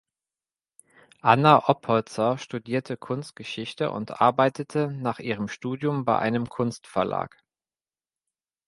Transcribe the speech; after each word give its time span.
Anna 1.21 1.69
Oppolzer 1.69 2.39
studierte 2.39 2.97
Kunstgeschichte 2.97 3.91
und 3.91 4.19
arbeitete 4.19 4.87
nach 4.89 5.19
ihrem 5.19 5.47
Studium 5.47 6.05
bei 6.05 6.17
einem 6.17 6.49
Kunstverlag. 6.49 7.37